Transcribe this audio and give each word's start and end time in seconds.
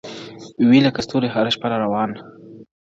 وي 0.67 0.79
لكه 0.85 0.99
ستوري 1.05 1.27
هره 1.33 1.49
شــپـه 1.53 1.67
را 1.71 1.77
روان. 1.85 2.11